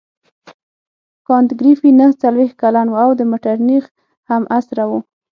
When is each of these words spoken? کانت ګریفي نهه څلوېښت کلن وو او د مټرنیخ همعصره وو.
کانت 1.27 1.49
ګریفي 1.59 1.89
نهه 1.99 2.11
څلوېښت 2.21 2.55
کلن 2.61 2.87
وو 2.89 2.99
او 3.03 3.09
د 3.19 3.21
مټرنیخ 3.31 3.83
همعصره 4.29 4.83
وو. 4.89 4.99